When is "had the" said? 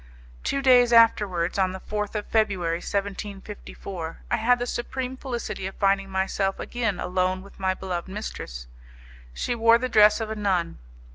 4.37-4.65